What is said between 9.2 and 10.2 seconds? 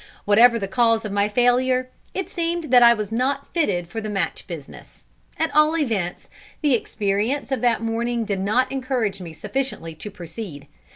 me sufficiently to